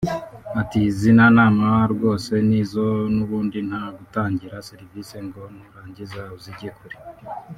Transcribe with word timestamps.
Ati 0.61 0.79
“Izina 0.89 1.25
nama 1.37 1.67
rwose 1.93 2.33
ni 2.49 2.61
zo 2.71 2.87
n’ubundi 3.15 3.59
nta 3.67 3.83
gutangira 3.97 4.65
serivisi 4.69 5.15
ngo 5.25 5.41
nurangiza 5.55 6.21
uzijye 6.37 6.69
kure 6.77 6.97